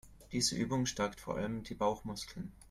Diese 0.31 0.55
Übung 0.55 0.87
stärkt 0.87 1.19
vor 1.21 1.35
allem 1.37 1.61
die 1.61 1.75
Bauchmuskeln. 1.75 2.51